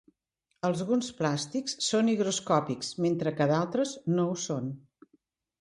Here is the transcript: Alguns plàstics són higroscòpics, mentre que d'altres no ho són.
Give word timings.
Alguns 0.69 1.09
plàstics 1.19 1.75
són 1.89 2.09
higroscòpics, 2.13 2.91
mentre 3.07 3.37
que 3.41 3.51
d'altres 3.53 3.95
no 4.15 4.29
ho 4.33 4.37
són. 4.49 4.73